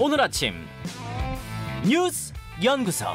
[0.00, 0.54] 오늘 아침
[1.88, 2.32] 뉴스
[2.62, 3.06] 연구소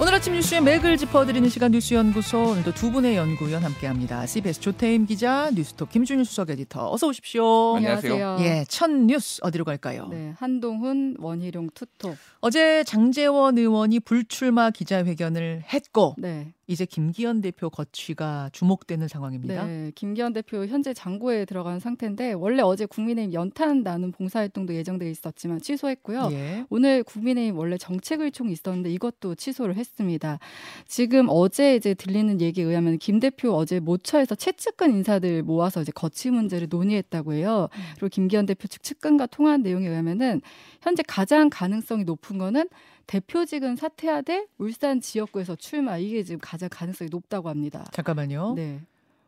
[0.00, 4.26] 오늘 아침 뉴스의 맥을 짚어드리는 시간 뉴스 연구소 오늘도 두 분의 연구위원 함께합니다.
[4.26, 7.74] CBS 조태임 기자, 뉴스톱 김준일 수석 에디터 어서 오십시오.
[7.74, 8.36] 안녕하세요.
[8.38, 10.06] 예, 첫 뉴스 어디로 갈까요?
[10.08, 12.16] 네, 한동훈 원희룡 투톱.
[12.40, 16.52] 어제 장제원 의원이 불출마 기자회견을 했고 네.
[16.70, 19.64] 이제 김기현 대표 거취가 주목되는 상황입니다.
[19.64, 25.60] 네, 김기현 대표 현재 장고에 들어간 상태인데 원래 어제 국민의힘 연탄 나눔 봉사활동도 예정돼 있었지만
[25.62, 26.28] 취소했고요.
[26.32, 26.66] 예.
[26.68, 30.38] 오늘 국민의힘 원래 정책의총이 있었는데 이것도 취소를 했습니다.
[30.86, 36.30] 지금 어제 이제 들리는 얘기에 의하면 김 대표 어제 모처에서 최측근 인사들 모아서 이제 거취
[36.30, 37.70] 문제를 논의했다고 해요.
[37.72, 37.80] 음.
[37.94, 40.42] 그리고 김기현 대표 측 측근과 통화한 내용에 의하면은
[40.82, 42.68] 현재 가장 가능성이 높은 거는
[43.08, 47.84] 대표직은 사퇴하되 울산 지역구에서 출마 이게 지금 가장 가능성이 높다고 합니다.
[47.92, 48.52] 잠깐만요.
[48.54, 48.82] 네.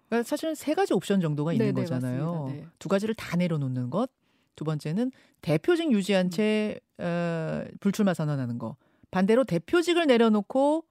[0.07, 2.49] 그러니까 사실은 세 가지 옵션 정도가 있는 네, 네, 거잖아요.
[2.51, 2.67] 네.
[2.79, 4.11] 두 가지를 다 내려놓는 것.
[4.55, 8.77] 두 번째는 대표직 유지한 채 어, 불출마 선언하는 거.
[9.11, 10.85] 반대로 대표직을 내려놓고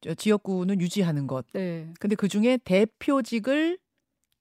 [0.00, 1.46] 저 지역구는 유지하는 것.
[1.52, 1.92] 네.
[2.00, 3.78] 근데 그 중에 대표직을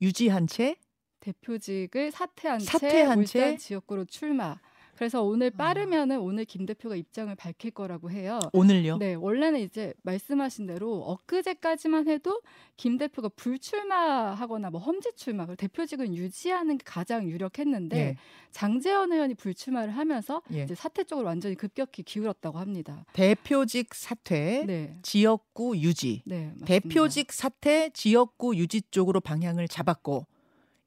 [0.01, 0.75] 유지한 채
[1.19, 3.57] 대표직을 사퇴한, 사퇴한 채 울산 채?
[3.57, 4.57] 지역구로 출마.
[4.99, 8.37] 그래서 오늘 빠르면은 오늘 김 대표가 입장을 밝힐 거라고 해요.
[8.51, 8.97] 오늘요.
[8.97, 12.41] 네, 원래는 이제 말씀하신 대로 엊그제까지만 해도
[12.75, 18.17] 김 대표가 불출마하거나 뭐 험지 출마, 대표직은 유지하는 게 가장 유력했는데 예.
[18.51, 20.63] 장재원 의원이 불출마를 하면서 예.
[20.63, 23.05] 이제 사퇴 쪽으로 완전히 급격히 기울었다고 합니다.
[23.13, 26.23] 대표직 사퇴, 네, 지역구 유지.
[26.25, 26.51] 네.
[26.65, 30.25] 대표직 사퇴, 지역구 유지 쪽으로 방향을 잡았고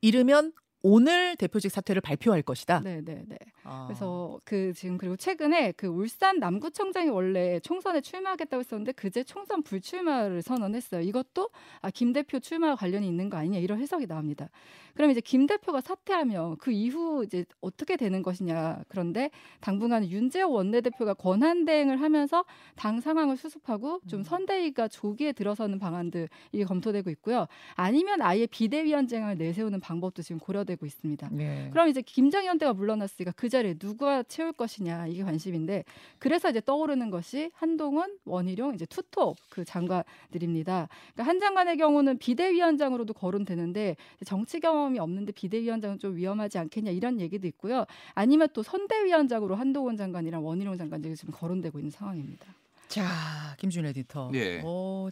[0.03, 0.53] 이르면
[0.83, 2.81] 오늘 대표직 사퇴를 발표할 것이다.
[2.81, 3.37] 네, 네, 네.
[3.65, 3.85] 아.
[3.87, 10.43] 그래서 그 지금 그리고 최근에 그 울산 남구청장이 원래 총선에 출마하겠다고 했었는데 그제 총선 불출마를
[10.43, 11.03] 선언했어요.
[11.03, 14.49] 이것도 아, 김 대표 출마와 관련이 있는 거 아니냐 이런 해석이 나옵니다.
[14.95, 18.83] 그럼 이제 김 대표가 사퇴하면 그 이후 이제 어떻게 되는 것이냐.
[18.89, 22.45] 그런데 당분간 윤재호 원내대표가 권한 대행을 하면서
[22.77, 24.25] 당 상황을 수습하고 좀 음.
[24.25, 27.47] 선대위가 조기에 들어서는 방안들 이게 검토되고 있고요.
[27.75, 31.29] 아니면 아예 비대위원장을 내세우는 방법도 지금 고려 되고 있습니다.
[31.33, 31.69] 네.
[31.71, 35.85] 그럼 이제 김장현 대가 물러났으니까 그 자리에 누가 채울 것이냐 이게 관심인데
[36.19, 40.89] 그래서 이제 떠오르는 것이 한동훈, 원희룡 이제 투톱 그 장관들입니다.
[41.15, 47.47] 그러니까 한 장관의 경우는 비대위원장으로도 거론되는데 정치 경험이 없는데 비대위원장은 좀 위험하지 않겠냐 이런 얘기도
[47.49, 47.85] 있고요.
[48.15, 52.47] 아니면 또 선대위원장으로 한동훈 장관이랑 원희룡 장관이 지금 거론되고 있는 상황입니다.
[52.89, 54.33] 자, 김준 에디터.
[54.35, 54.61] 예.
[54.63, 55.09] 어,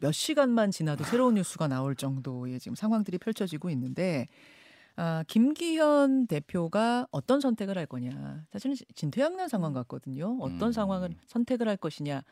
[0.00, 4.26] 몇 시간만 지나도 새로운 뉴스가 나올 정도의 지금 상황들이 펼쳐지고 있는데
[4.96, 8.44] 아, 김기현 대표가 어떤 선택을 할 거냐.
[8.52, 10.36] 사실은 진퇴양난 상황 같거든요.
[10.40, 10.72] 어떤 음.
[10.72, 12.22] 상황을 선택을 할 것이냐.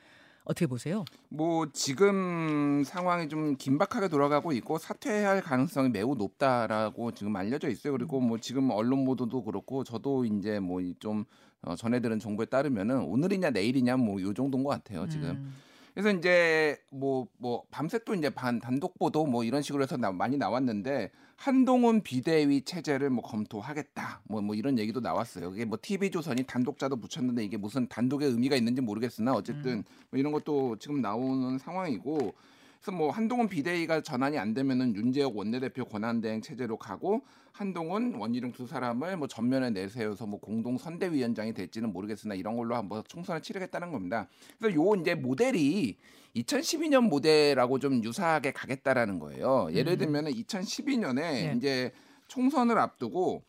[0.44, 1.04] 어떻게 보세요?
[1.28, 7.92] 뭐 지금 상황이 좀 긴박하게 돌아가고 있고 사퇴할 가능성이 매우 높다라고 지금 알려져 있어요.
[7.92, 11.24] 그리고 뭐 지금 언론 보도도 그렇고 저도 이제 뭐좀
[11.62, 15.06] 어, 전해 들은 정보에 따르면은 오늘이냐 내일이냐 뭐 요 정도인 것 같아요.
[15.08, 15.30] 지금.
[15.30, 15.54] 음.
[15.94, 20.12] 그래서 이제 뭐 뭐 밤새 또 이제 반 단독 보도 뭐 이런 식으로 해서 나,
[20.12, 25.52] 많이 나왔는데 한동훈 비대위 체제를 뭐 검토하겠다 뭐뭐 이런 얘기도 나왔어요.
[25.54, 30.32] 이게 뭐 TV 조선이 단독자도 붙였는데 이게 무슨 단독의 의미가 있는지 모르겠으나 어쨌든 뭐 이런
[30.32, 32.34] 것도 지금 나오는 상황이고
[32.80, 38.66] 그래서 뭐 한동훈 비대위가 전환이 안 되면은 윤재혁 원내대표 권한대행 체제로 가고 한동훈 원희룡 두
[38.66, 44.28] 사람을 뭐 전면에 내세워서 뭐 공동 선대위원장이 될지는 모르겠으나 이런 걸로 한번 총선을 치르겠다는 겁니다.
[44.58, 45.98] 그래서 요 이제 모델이
[46.36, 49.68] 2012년 모델하고 좀 유사하게 가겠다라는 거예요.
[49.72, 49.98] 예를 음.
[49.98, 51.54] 들면은 2012년에 네.
[51.56, 51.92] 이제
[52.28, 53.42] 총선을 앞두고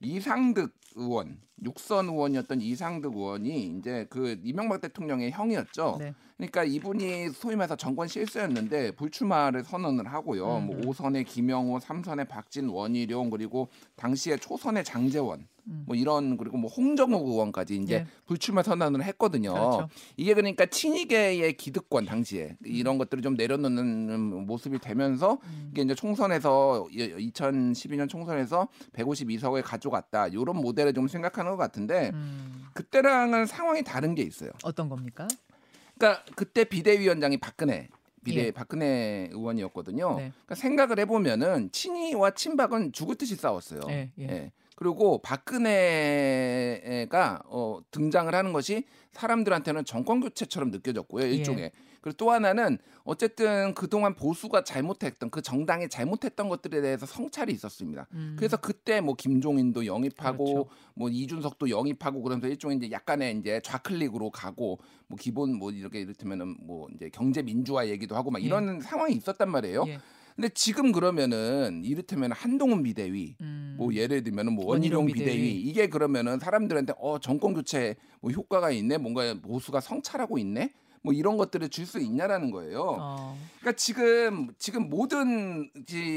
[0.00, 5.96] 이상득 의원, 육선 의원이었던 이상득 의원이 이제 그 이명박 대통령의 형이었죠.
[5.98, 6.14] 네.
[6.36, 10.58] 그러니까 이분이 소위 말해서 정권 실세였는데 불출마를 선언을 하고요.
[10.58, 10.66] 음.
[10.66, 15.55] 뭐 5선의 김영호, 3선의 박진, 원희룡 그리고 당시에 초선의 장재원 음.
[15.66, 18.06] 뭐 이런 그리고 뭐 홍정욱 의원까지 이제 예.
[18.26, 19.52] 불출마 선언을 했거든요.
[19.52, 19.88] 그렇죠.
[20.16, 25.70] 이게 그러니까 친이계의 기득권 당시에 이런 것들을 좀 내려놓는 모습이 되면서 음.
[25.72, 30.28] 이게 이제 총선에서 2012년 총선에서 152석을 가져갔다.
[30.28, 32.66] 이런 모델을 좀 생각하는 것 같은데 음.
[32.72, 34.50] 그때랑은 상황이 다른 게 있어요.
[34.62, 35.26] 어떤 겁니까?
[35.98, 37.88] 그러니까 그때 비대위원장이 박근혜
[38.22, 38.50] 비대 예.
[38.50, 40.16] 박근혜 의원이었거든요.
[40.16, 40.32] 네.
[40.32, 43.82] 그러니까 생각을 해보면은 친이와 친박은 죽을 듯이 싸웠어요.
[43.88, 44.24] 예, 예.
[44.24, 44.52] 예.
[44.76, 45.72] 그리고 박근혜가
[47.46, 51.24] 어, 등장을 하는 것이 사람들한테는 정권 교체처럼 느껴졌고요.
[51.24, 51.30] 예.
[51.30, 51.72] 일종의.
[52.02, 58.06] 그리고 또 하나는 어쨌든 그동안 보수가 잘못했던 그 정당이 잘못했던 것들에 대해서 성찰이 있었습니다.
[58.12, 58.36] 음.
[58.38, 60.68] 그래서 그때 뭐 김종인도 영입하고 그렇죠.
[60.94, 64.78] 뭐 이준석도 영입하고 그러면서 일종의 이제 약간의 이제 좌클릭으로 가고
[65.08, 68.46] 뭐 기본 뭐 이렇게 이를테면은 뭐 이제 경제 민주화 얘기도 하고 막 예.
[68.46, 69.84] 이런 상황이 있었단 말이에요.
[69.88, 69.98] 예.
[70.36, 73.55] 근데 지금 그러면은 이를테면 한동훈 비대위 음.
[73.76, 75.24] 뭐 예를 들면은 뭐 원희룡 비대위.
[75.24, 75.60] 비대위.
[75.60, 81.36] 이게 그러면은 사람들한테 어 정권 교체 뭐 효과가 있네 뭔가 보수가 성찰하고 있네 뭐 이런
[81.36, 82.96] 것들을 줄 수 있냐라는 거예요.
[82.98, 83.38] 어.
[83.60, 85.70] 그러니까 지금 지금 모든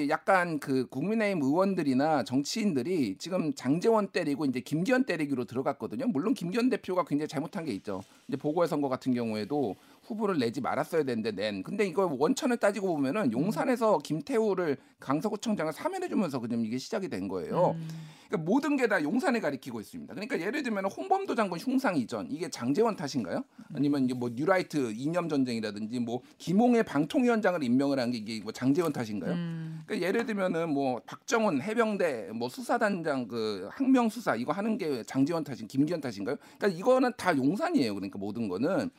[0.09, 6.07] 약간 그 국민의힘 의원들이나 정치인들이 지금 장재원 때리고 이제 김기현 때리기로 들어갔거든요.
[6.07, 8.01] 물론 김기현 대표가 굉장히 잘못한 게 있죠.
[8.27, 9.75] 이제 보궐 선거 같은 경우에도
[10.09, 11.63] 후보를 내지 말았어야 되는데 낸.
[11.63, 17.75] 근데 이거 원천을 따지고 보면은 용산에서 김태우를 강서구청장을 사면해주면서 그냥 이게 시작이 된 거예요.
[17.77, 17.87] 음.
[18.27, 20.13] 그러니까 모든 게 다 용산에 가리키고 있습니다.
[20.13, 23.43] 그러니까 예를 들면 홍범도 장군 흉상 이전 이게 장재원 탓인가요?
[23.75, 28.91] 아니면 이제 뭐 뉴라이트 이념 전쟁이라든지 뭐 김홍의 방통위원장을 임명을 한 게 이게 뭐 장재원
[28.93, 29.33] 탓인가요?
[29.33, 29.81] 음.
[29.85, 35.43] 그러니까 예를 들면은 뭐 박정훈 해병대 뭐 수사단장 그 항명 수사 이거 하는 게 장재원
[35.43, 36.35] 탓인 김기현 탓인가요?
[36.57, 37.93] 그러니까 이거는 다 용산이에요.
[37.93, 38.89] 그러니까 모든 거는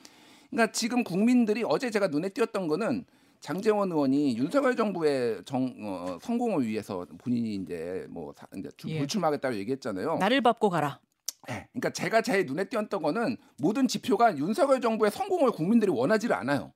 [0.50, 3.04] 그러니까 지금 국민들이 어제 제가 눈에 띄었던 거는
[3.40, 8.98] 장재원 의원이 윤석열 정부의 정 어, 성공을 위해서 본인이 이제 뭐 사, 이제 주- 예.
[8.98, 10.18] 불출마하겠다고 얘기했잖아요.
[10.18, 11.00] 나를 밟고 가라.
[11.48, 11.68] 예.
[11.72, 16.72] 그러니까 제가 제일 눈에 띄었던 거는 모든 지표가 윤석열 정부의 성공을 국민들이 원하지를 않아요.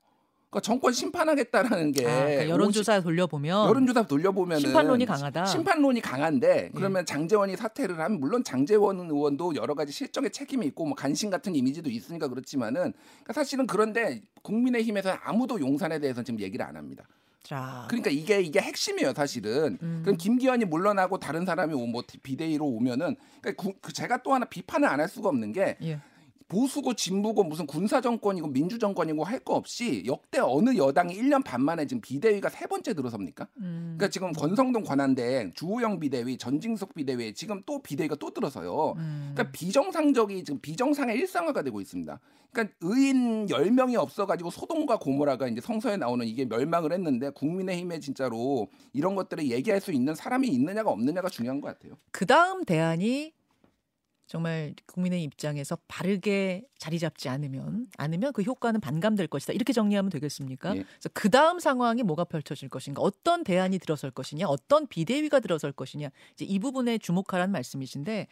[0.55, 5.45] 그러니까 정권 심판하겠다라는 게 아, 그러니까 여론조사 돌려보면 여론조사 돌려보면 심판론이 강하다.
[5.45, 10.95] 심판론이 강한데 그러면 장재원이 사퇴를 하면 물론 장재원 의원도 여러 가지 실적에 책임이 있고 뭐
[10.95, 12.93] 간신 같은 이미지도 있으니까 그렇지만은
[13.23, 17.03] 그러니까 사실은 그런데 국민의힘에서 아무도 용산에 대해서 지금 얘기를 안 합니다.
[17.43, 19.77] 자, 그러니까 이게 이게 핵심이에요, 사실은.
[19.83, 20.01] 음.
[20.03, 24.45] 그럼 김기현이 물러나고 다른 사람이 오- 뭐 비대위로 오면은 그러니까 구- 그 제가 또 하나
[24.45, 25.99] 비판을 안 할 수가 없는 게 예.
[26.47, 31.61] 보수고 진보고 무슨 군사 정권이고 민주 정권이고 할 거 없이 역대 어느 여당이 1년 반
[31.61, 33.47] 만에 지금 비대위가 세 번째 들어섭니까?
[33.57, 33.95] 음.
[33.97, 38.93] 그러니까 지금 권성동 관한대 주호영 비대위, 전징석 비대위 지금 또 비대위가 또 들어서요.
[38.97, 39.31] 음.
[39.33, 42.19] 그러니까 비정상적이 지금 비정상의 일상화가 되고 있습니다.
[42.51, 47.99] 그러니까 의인 10명이 없어 가지고 소동과 고모라가 이제 성서에 나오는 이게 멸망을 했는데 국민의 힘에
[47.99, 51.97] 진짜로 이런 것들을 얘기할 수 있는 사람이 있느냐가 없느냐가 중요한 것 같아요.
[52.11, 53.33] 그 다음 대안이
[54.27, 59.53] 정말 국민의 입장에서 바르게 자리 잡지 않으면 않으면 그 효과는 반감될 것이다.
[59.53, 60.75] 이렇게 정리하면 되겠습니까?
[60.75, 60.83] 예.
[60.83, 66.09] 그래서 그 다음 상황이 뭐가 펼쳐질 것인가, 어떤 대안이 들어설 것이냐, 어떤 비대위가 들어설 것이냐,
[66.33, 68.27] 이제 이 부분에 주목하라는 말씀이신데.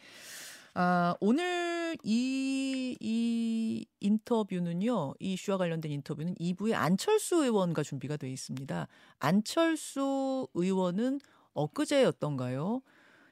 [0.76, 8.88] 아, 오늘 이, 이 인터뷰는요, 이 이슈와 관련된 인터뷰는 2부에 안철수 의원과 준비가 돼 있습니다.
[9.20, 11.20] 안철수 의원은
[11.52, 12.82] 엊그제였던가요?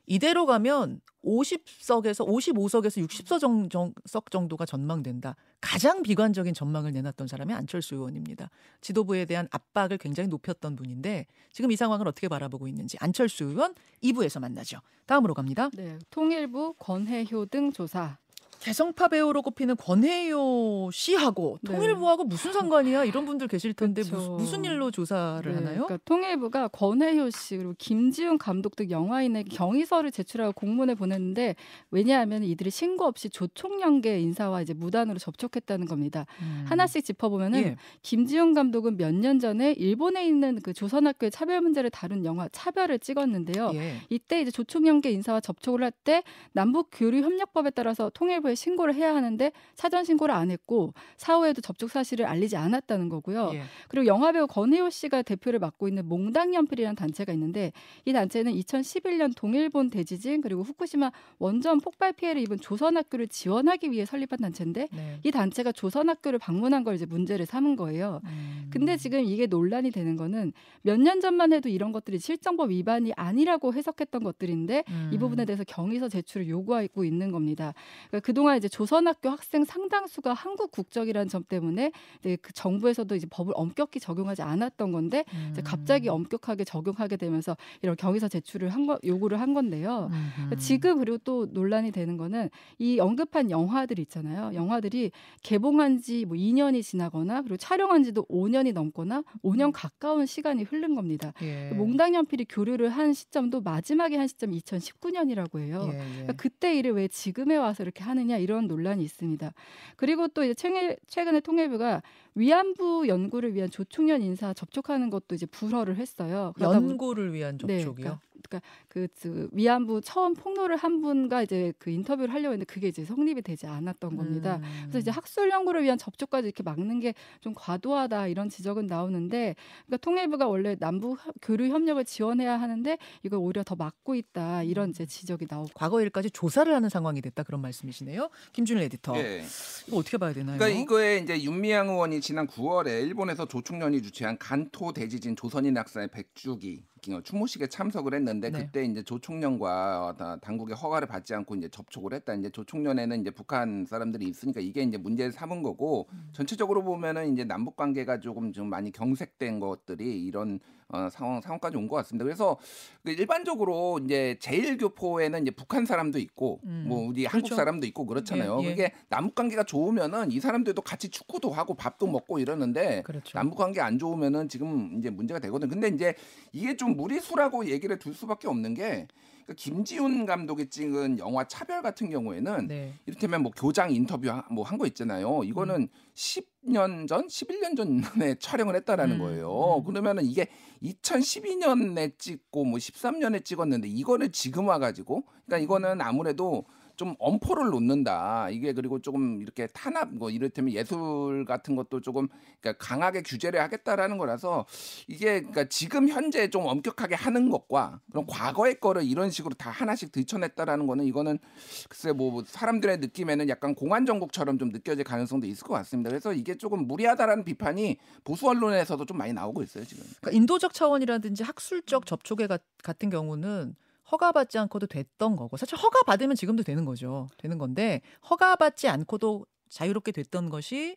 [0.07, 3.93] 이대로 가면 50석에서 55석에서 60석 정,
[4.31, 5.37] 정도가 전망된다.
[5.61, 8.51] 가장 비관적인 전망을 내놨던 사람이 안철수 의원입니다.
[8.81, 14.41] 지도부에 대한 압박을 굉장히 높였던 분인데 지금 이 상황을 어떻게 바라보고 있는지 안철수 의원 2부에서
[14.41, 14.81] 만나죠.
[15.07, 15.71] 다음으로 갑니다.
[15.75, 18.19] 네, 통일부 권혜효 등 조사.
[18.63, 21.75] 개성파 배우로 꼽히는 권혜요 씨하고 네.
[21.75, 23.05] 통일부하고 무슨 상관이야?
[23.05, 24.03] 이런 분들 계실 텐데.
[24.03, 25.85] 무슨, 무슨 일로 조사를 네, 하나요?
[25.87, 31.57] 그러니까 통일부가 권혜효 씨 그리고 김지훈 감독 등 영화인에게 경위서를 제출하고 공문을 보냈는데
[31.91, 36.27] 왜냐하면 이들이 신고 없이 조총련계 인사와 이제 무단으로 접촉했다는 겁니다.
[36.41, 36.65] 음.
[36.69, 37.77] 하나씩 짚어보면은 예.
[38.03, 43.71] 김지훈 감독은 몇 년 전에 일본에 있는 그 조선학교의 차별 문제를 다룬 영화 차별을 찍었는데요.
[43.75, 43.97] 예.
[44.09, 46.23] 이때 이제 조총련계 인사와 접촉을 할 때
[46.53, 51.91] 남북 교류 협력법에 따라서 통일부 에 신고를 해야 하는데 사전 신고를 안 했고 사후에도 접촉
[51.91, 53.51] 사실을 알리지 않았다는 거고요.
[53.55, 53.63] 예.
[53.89, 57.73] 그리고 영화배우 권혜호 씨가 대표를 맡고 있는 몽당연필이라는 단체가 있는데
[58.05, 64.39] 이 단체는 2011년 동일본 대지진 그리고 후쿠시마 원전 폭발 피해를 입은 조선학교를 지원하기 위해 설립한
[64.41, 65.19] 단체인데 네.
[65.25, 68.21] 이 단체가 조선학교를 방문한 걸 이제 문제를 삼은 거예요.
[68.25, 68.69] 음.
[68.71, 73.75] 근데 지금 이게 논란이 되는 거는 몇 년 전만 해도 이런 것들이 실정법 위반이 아니라고
[73.75, 75.19] 해석했던 것들인데 이 음.
[75.19, 77.75] 부분에 대해서 경위서 제출을 요구하고 있는 겁니다.
[78.09, 83.27] 그러니까 그동 안 이제 조선학교 학생 상당수가 한국 국적이라는 점 때문에 이제 그 정부에서도 이제
[83.31, 85.55] 법을 엄격히 적용하지 않았던 건데 음.
[85.65, 90.11] 갑자기 엄격하게 적용하게 되면서 이런 경위서 제출을 한 거 요구를 한 건데요.
[90.35, 94.51] 그러니까 지금 그리고 또 논란이 되는 거는 이 언급한 영화들 있잖아요.
[94.55, 100.95] 영화들이 개봉한 지 뭐 2년이 지나거나 그리고 촬영한 지도 5년이 넘거나 5년 가까운 시간이 흐른
[100.95, 101.33] 겁니다.
[101.43, 101.71] 예.
[101.75, 105.89] 몽당연필이 교류를 한 시점도 마지막에 한 시점이 2019년이라고 해요.
[105.93, 106.05] 예, 예.
[106.13, 109.53] 그러니까 그때 일을 왜 지금에 와서 이렇게 하느냐 이런 논란이 있습니다.
[109.97, 112.03] 그리고 또 이제 최근, 최근에 통일부가
[112.35, 116.53] 위안부 연구를 위한 조총련 인사 접촉하는 것도 이제 불허를 했어요.
[116.61, 117.95] 연구를 위한 네, 접촉이요.
[117.95, 122.89] 그러니까, 그러니까 그, 그 위안부 처음 폭로를 한 분과 이제 그 인터뷰를 하려고 했는데 그게
[122.89, 124.57] 이제 성립이 되지 않았던 겁니다.
[124.57, 124.63] 음.
[124.83, 129.55] 그래서 이제 학술 연구를 위한 접촉까지 이렇게 막는 게 좀 과도하다 이런 지적은 나오는데
[129.87, 134.91] 그러니까 통일부가 원래 남북 협- 교류 협력을 지원해야 하는데 이걸 오히려 더 막고 있다 이런
[134.91, 138.29] 이제 지적이 나오고 과거 일까지 조사를 하는 상황이 됐다 그런 말씀이시네요.
[138.53, 139.17] 김준일 에디터.
[139.19, 139.45] 예.
[139.89, 140.59] 이거 어떻게 봐야 되나요?
[140.59, 146.85] 그러니까 이거에 이제 윤미향 의원이 지난 9월에 일본에서 조총련이 주최한 간토 대지진 조선인 학사의 백주기
[147.03, 148.59] 추모식에 참석을 했는데 네.
[148.65, 152.35] 그때 이제 조 총련과 어, 다- 당국의 허가를 받지 않고 이제 접촉을 했다.
[152.35, 156.29] 이제 조 총련에는 이제 북한 사람들이 있으니까 이게 이제 문제를 삼은 거고 음.
[156.33, 160.61] 전체적으로 보면은 이제 남북 관계가 조금 좀 많이 경색된 것들이 이런
[160.93, 162.25] 어, 상황 상황까지 온 것 같습니다.
[162.25, 162.57] 그래서
[163.05, 166.85] 그 일반적으로 이제 제일 교포에는 이제 북한 사람도 있고 음.
[166.87, 167.57] 뭐 우리 한국 그렇죠.
[167.57, 168.61] 사람도 있고 그렇잖아요.
[168.63, 168.71] 예, 예.
[168.71, 173.37] 그게 남북 관계가 좋으면은 이 사람들도 같이 축구도 하고 밥도 먹고 이러는데 그렇죠.
[173.37, 175.69] 남북 관계 안 좋으면은 지금 이제 문제가 되거든.
[175.69, 176.15] 근데 이제
[176.53, 179.09] 이게 좀 무리수라고 얘기를 둘 수밖에 없는 게
[179.45, 182.93] 그러니까 김지훈 감독이 찍은 영화 차별 같은 경우에는 네.
[183.07, 185.43] 이를테면 뭐 교장 인터뷰 뭐 한 거 있잖아요.
[185.45, 189.79] 이거는 10년 전, 11년 전에 촬영을 했다라는 음, 거예요.
[189.79, 189.85] 음.
[189.85, 190.47] 그러면은 이게
[190.83, 196.65] 2012년에 찍고 뭐 13년에 찍었는데 이거를 지금 와 가지고 그러니까 이거는 아무래도
[197.03, 198.49] 좀 엄포를 놓는다.
[198.51, 202.29] 이게 그리고 조금 이렇게 탄압 뭐 이를테면 예술 같은 것도 조금
[202.61, 204.67] 그러니까 강하게 규제를 하겠다라는 거라서
[205.09, 210.13] 이게 그러니까 지금 현재 좀 엄격하게 하는 것과 그럼 과거의 거를 이런 식으로 다 하나씩
[210.13, 211.41] 들춰냈다라는 거는 이거는
[211.89, 216.09] 글쎄 뭐 사람들의 느낌에는 약간 공안 정국처럼 좀 느껴질 가능성도 있을 것 같습니다.
[216.09, 220.05] 그래서 이게 조금 무리하다라는 비판이 보수 언론에서도 좀 많이 나오고 있어요 지금.
[220.21, 223.75] 그러니까 인도적 차원이라든지 학술적 접촉에 가- 같은 경우는
[224.13, 227.29] 허가받지 않고도 됐던 거고 사실 허가 받으면 지금도 되는 거죠.
[227.39, 230.97] 되는 건데 허가받지 않고도 자유롭게 됐던 것이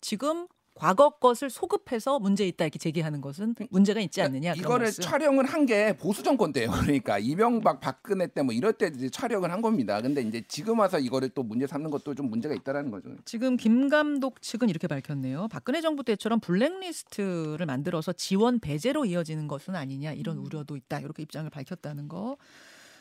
[0.00, 5.04] 지금 과거 것을 소급해서 문제 있다 이렇게 제기하는 것은 문제가 있지 않느냐 그러니까 이거를 말씀.
[5.04, 6.70] 촬영을 한 게 보수 정권 때예요.
[6.88, 10.00] 그러니까 이명박 박근혜 때 뭐 이럴 때 이제 촬영을 한 겁니다.
[10.00, 13.10] 근데 이제 지금 와서 이거를 또 문제 삼는 것도 좀 문제가 있다라는 거죠.
[13.26, 15.48] 지금 김 감독 측은 이렇게 밝혔네요.
[15.48, 21.00] 박근혜 정부 때처럼 블랙리스트를 만들어서 지원 배제로 이어지는 것은 아니냐 이런 우려도 있다.
[21.00, 22.38] 이렇게 입장을 밝혔다는 거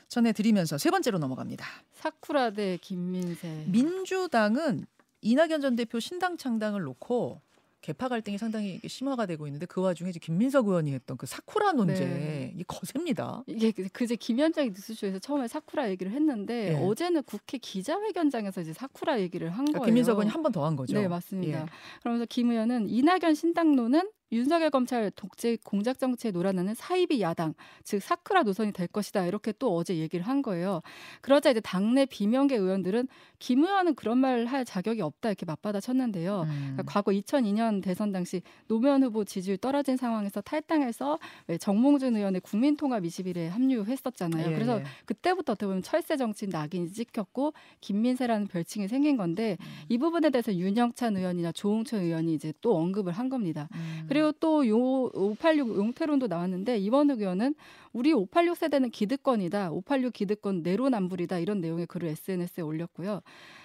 [0.10, 1.66] 전해드리면서 세 번째로 넘어갑니다.
[1.94, 3.64] 사쿠라 대 김민세.
[3.68, 4.86] 민주당은
[5.22, 7.42] 이낙연 전 대표 신당 창당을 놓고
[7.82, 11.94] 개파 갈등이 상당히 심화가 되고 있는데 그 와중에 이제 김민석 의원이 했던 그 사쿠라 논제
[12.06, 12.52] 네.
[12.54, 13.44] 이게 거셉니다.
[13.48, 16.76] 이게 그- 그제 김현장이 뉴스쇼에서 처음에 사쿠라 얘기를 했는데 예.
[16.86, 19.86] 어제는 국회 기자회견장에서 이제 사쿠라 얘기를 한 그러니까 거예요.
[19.88, 20.94] 김민석 의원이 한 번 더 한 거죠.
[20.94, 21.62] 네, 맞습니다.
[21.62, 21.66] 예.
[22.02, 28.44] 그러면서 김 의원은 이낙연 신당론은 윤석열 검찰 독재 공작 정치에 놀아나는 사이비 야당, 즉 사크라
[28.44, 29.26] 노선이 될 것이다.
[29.26, 30.82] 이렇게 또 어제 얘기를 한 거예요.
[31.22, 33.08] 그러자 이제 당내 비명계 의원들은
[33.40, 36.44] 김 의원은 그런 말 할 자격이 없다 이렇게 맞받아 쳤는데요.
[36.44, 36.60] 음.
[36.74, 43.04] 그러니까 과거 2002년 대선 당시 노무현 후보 지지율 떨어진 상황에서 탈당해서 왜 정몽준 의원의 국민통합
[43.04, 44.52] 21에 합류했었잖아요.
[44.52, 44.84] 예, 그래서 예.
[45.06, 49.66] 그때부터 어떻게 보면 철새 정치인 낙인이 찍혔고 김민세라는 별칭이 생긴 건데 음.
[49.90, 53.68] 이 부분에 대해서 윤영찬 의원이나 조홍천 의원이 이제 또 언급을 한 겁니다.
[53.74, 54.06] 음.
[54.08, 57.56] 그리고 또 요 586 용태론도 나왔는데 이원욱 의원은
[57.94, 59.72] 우리 586 세대는 기득권이다.
[59.72, 61.40] 586 기득권 내로남불이다.
[61.40, 63.22] 이런 내용의 글을 SNS에 올렸고요.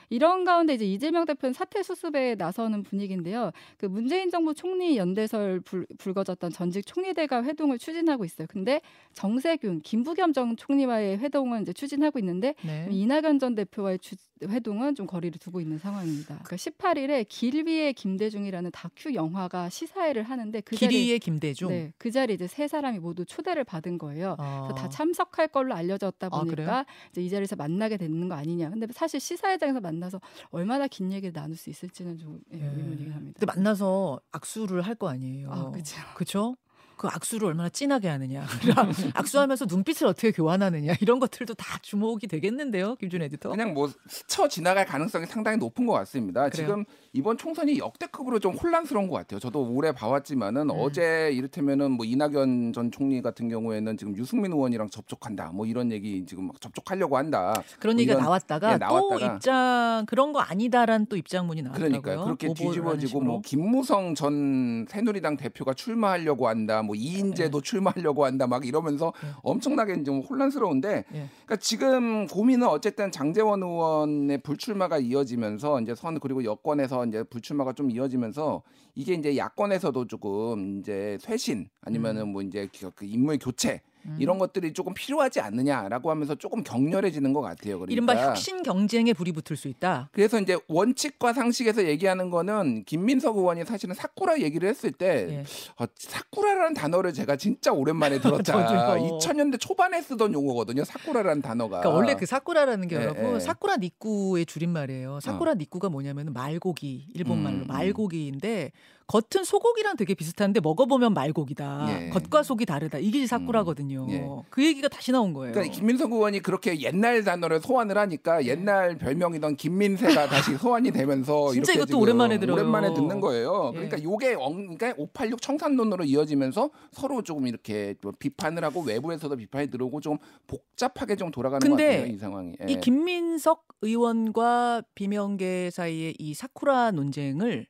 [0.08, 3.50] 이런 가운데 이제 이재명 대표는 사퇴 수습에 나서는 분위기인데요.
[3.76, 8.46] 그 문재인 정부 총리 연대설 불, 불거졌던 전직 총리들과 회동을 추진하고 있어요.
[8.50, 8.80] 근데
[9.14, 12.86] 정세균, 김부겸 전 총리와의 회동은 이제 추진하고 있는데 네.
[12.90, 16.40] 이낙연 전 대표와의 추- 회동은 좀 거리를 두고 있는 상황입니다.
[16.44, 21.68] 그러니까 18일에 길 위의 김대중이라는 다큐 영화가 시사회를 하는데 그 자리 길이의 김대중.
[21.70, 24.36] 네, 그 자리에 이제 세 사람이 모두 초대를 받은 거예요.
[24.38, 24.68] 아.
[24.68, 26.28] 그래서 다 참석할 걸로 알려졌다 아?
[26.28, 28.68] 보니까 이제 이 자리에서 만나게 되는 거 아니냐.
[28.68, 32.64] 근데 사실 시사회장에서 만 나서 얼마나 긴 얘기를 나눌 수 있을지는 좀 예, 예.
[32.66, 33.38] 의문이긴 합니다.
[33.40, 35.50] 근데 만나서 악수를 할 거 아니에요.
[35.52, 35.96] 아, 그렇죠.
[36.14, 36.56] 그렇죠?
[36.96, 38.46] 그 악수를 얼마나 진하게 하느냐.
[39.14, 40.94] 악수하면서 눈빛을 어떻게 교환하느냐.
[41.00, 42.96] 이런 것들도 다 주목이 되겠는데요.
[42.96, 43.50] 김준 에디터.
[43.50, 46.48] 그냥 뭐 스쳐 지나갈 가능성이 상당히 높은 것 같습니다.
[46.48, 46.66] 그래요?
[46.66, 49.40] 지금 이번 총선이 역대급으로 좀 혼란스러운 것 같아요.
[49.40, 50.76] 저도 오래 봐왔지만은 음.
[50.78, 55.50] 어제 이를테면은 뭐 이낙연 전 총리 같은 경우에는 지금 유승민 의원이랑 접촉한다.
[55.52, 57.52] 뭐 이런 얘기 지금 막 접촉하려고 한다.
[57.78, 59.18] 그런 뭐 얘기가 나왔다가, 예, 나왔다가.
[59.18, 62.00] 또 입장 그런 거 아니다라는 또 입장문이 나왔다고요.
[62.00, 63.20] 그러니까 그렇게 뒤집어지고.
[63.20, 66.82] 뭐 김무성 전 새누리당 대표가 출마하려고 한다.
[66.86, 68.46] 뭐 이인재도 출마하려고 한다.
[68.46, 69.28] 막 이러면서 네.
[69.42, 71.04] 엄청나게 좀 혼란스러운데 예.
[71.10, 77.90] 그러니까 지금 고민은 어쨌든 장재원 의원의 불출마가 이어지면서 이제 선 그리고 여권에서 이제 불출마가 좀
[77.90, 78.62] 이어지면서
[78.94, 84.16] 이게 이제 야권에서도 조금 이제 쇄신 아니면은 뭐 이제 그 인물 교체 음.
[84.18, 87.78] 이런 것들이 조금 필요하지 않느냐라고 하면서 조금 격렬해지는 것 같아요.
[87.78, 90.08] 그러니까 이른바 혁신 경쟁에 불이 붙을 수 있다.
[90.12, 95.44] 그래서 이제 원칙과 상식에서 얘기하는 거는 김민석 의원이 사실은 사쿠라 얘기를 했을 때 예.
[95.82, 98.42] 어, 사쿠라라는 단어를 제가 진짜 오랜만에 들었다.
[98.42, 99.18] 저도요.
[99.18, 100.84] 2000년대 초반에 쓰던 용어거든요.
[100.84, 101.80] 사쿠라라는 단어가.
[101.80, 103.40] 그러니까 원래 그 사쿠라라는 게 예, 여러분 예.
[103.40, 105.20] 사쿠라 니꾸의 줄임말이에요.
[105.20, 107.66] 사쿠라 니꾸가 뭐냐면 말고기 일본 말로 음, 음.
[107.66, 108.72] 말고기인데
[109.06, 111.86] 겉은 소고기랑 되게 비슷한데 먹어보면 말고기다.
[112.06, 112.08] 예.
[112.10, 112.98] 겉과 속이 다르다.
[112.98, 113.95] 이게 사쿠라거든요.
[113.95, 114.26] 음, 예.
[114.50, 115.52] 그 얘기가 다시 나온 거예요.
[115.52, 121.72] 그러니까 김민석 의원이 그렇게 옛날 단어를 소환을 하니까 옛날 별명이던 김민세가 다시 소환이 되면서 진짜
[121.72, 122.56] 이것도 오랜만에 들어요.
[122.56, 123.72] 오랜만에 듣는 거예요.
[123.74, 123.76] 예.
[123.76, 129.70] 그러니까 요게 엉, 그러니까 586 청산론으로 이어지면서 서로 조금 이렇게 뭐 비판을 하고 외부에서도 비판이
[129.70, 132.52] 들어오고 좀 복잡하게 좀 돌아가는 것 같아요 이 상황이.
[132.60, 132.72] 예.
[132.72, 137.66] 이 김민석 의원과 비명계 사이의 이 사쿠라 논쟁을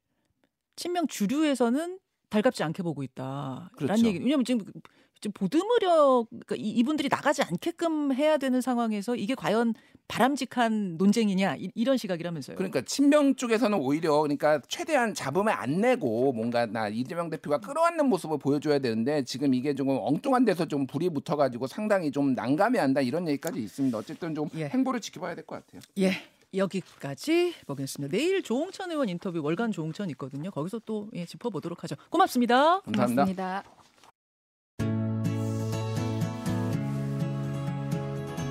[0.77, 3.25] 친명 주류에서는 달갑지 않게 보고 있다.
[3.25, 4.07] 라는 그렇죠.
[4.07, 4.19] 얘기.
[4.19, 4.81] 왜냐면 지금 지금
[5.35, 9.75] 보듬으려 그러니까 이- 이분들이 나가지 않게끔 해야 되는 상황에서 이게 과연
[10.09, 12.57] 바람직한 논쟁이냐 이, 이런 시각이라면서요.
[12.57, 18.39] 그러니까 친명 쪽에서는 오히려 그러니까 최대한 잡음을 안 내고 뭔가 나 이재명 대표가 끌어안는 모습을
[18.39, 23.61] 보여줘야 되는데 지금 이게 조금 엉뚱한 데서 좀 불이 붙어가지고 상당히 좀 난감해한다 이런 얘기까지
[23.63, 23.99] 있습니다.
[23.99, 24.67] 어쨌든 좀 예.
[24.69, 25.81] 행보를 지켜봐야 될 것 같아요.
[25.99, 26.13] 예.
[26.55, 28.17] 여기까지 보겠습니다.
[28.17, 30.51] 내일 조홍천 의원 인터뷰 월간 조홍천 있거든요.
[30.51, 31.97] 거기서 또 예, 짚어보도록 하죠.
[32.11, 32.81] 고맙습니다.
[32.81, 33.25] 감사합니다.
[33.25, 33.86] 고맙습니다.